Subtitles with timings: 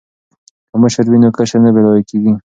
[0.69, 2.33] که مشر وي نو کشر نه بې لارې کیږي.